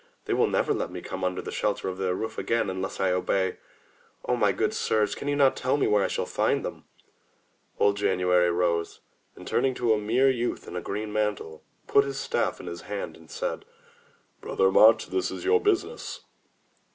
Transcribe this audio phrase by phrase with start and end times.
[0.25, 3.11] They will never let me come under the shelter of their roof again unless I
[3.11, 3.57] obey.
[4.25, 6.85] O my good sirs, can you not tell me where I shall find them?"
[7.77, 9.01] Old January rose,
[9.35, 12.81] and turning to a mere youth in a green mantle, put his staff in his
[12.81, 13.63] hand and said:
[14.41, 16.21] "Brother March, this is your business."